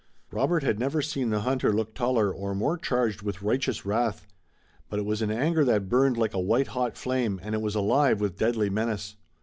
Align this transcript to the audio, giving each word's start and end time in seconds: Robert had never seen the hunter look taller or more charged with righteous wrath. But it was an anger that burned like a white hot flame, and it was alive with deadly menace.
Robert 0.31 0.63
had 0.63 0.79
never 0.79 1.03
seen 1.03 1.29
the 1.29 1.41
hunter 1.41 1.71
look 1.71 1.93
taller 1.93 2.33
or 2.33 2.55
more 2.55 2.75
charged 2.75 3.21
with 3.21 3.43
righteous 3.43 3.85
wrath. 3.85 4.25
But 4.89 4.97
it 4.97 5.05
was 5.05 5.21
an 5.21 5.29
anger 5.29 5.63
that 5.65 5.89
burned 5.89 6.17
like 6.17 6.33
a 6.33 6.39
white 6.39 6.69
hot 6.69 6.97
flame, 6.97 7.39
and 7.43 7.53
it 7.53 7.61
was 7.61 7.75
alive 7.75 8.19
with 8.19 8.35
deadly 8.39 8.71
menace. 8.71 9.15